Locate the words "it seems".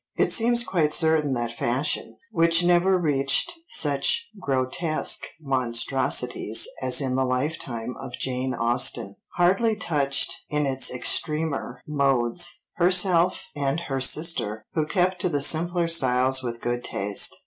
0.17-0.63